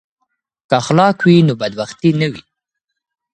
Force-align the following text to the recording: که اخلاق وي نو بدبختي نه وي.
که 0.67 0.73
اخلاق 0.81 1.17
وي 1.25 1.37
نو 1.47 1.53
بدبختي 1.61 2.09
نه 2.19 2.27
وي. 2.31 2.41